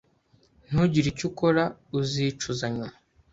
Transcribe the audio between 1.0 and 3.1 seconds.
icyo ukora uzicuza nyuma